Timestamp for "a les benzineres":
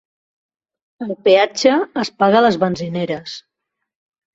2.43-3.41